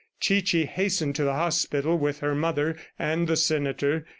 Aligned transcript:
Chichi 0.19 0.65
hastened 0.65 1.13
to 1.17 1.23
the 1.23 1.35
hospital 1.35 1.95
with 1.95 2.21
her 2.21 2.33
mother 2.33 2.75
and 2.97 3.27
the 3.27 3.37
senator. 3.37 4.03